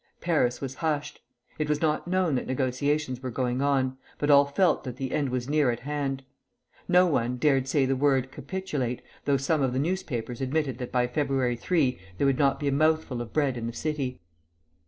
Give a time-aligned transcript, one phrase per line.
[0.19, 1.21] Paris was hushed.
[1.59, 5.29] It was not known that negotiations were going on, but all felt that the end
[5.29, 6.23] was near at hand.
[6.87, 10.91] No one, dared to say the word "capitulate," though some of the papers admitted that
[10.91, 14.19] by February 3 there would not be a mouthful of bread in the city.